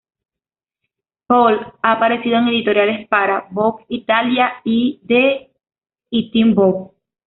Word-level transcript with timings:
Paul 1.27 1.59
ha 1.83 1.91
aparecido 1.91 2.39
en 2.39 2.47
editoriales 2.47 3.07
para 3.07 3.45
"Vogue 3.51 3.85
Italia", 3.87 4.51
"i-D" 4.63 5.51
y 6.09 6.31
"Teen 6.31 6.55
Vogue". 6.55 6.89